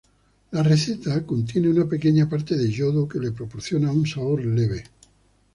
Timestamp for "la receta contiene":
0.49-1.67